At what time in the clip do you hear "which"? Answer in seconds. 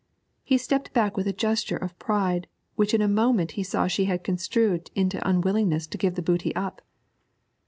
2.75-2.95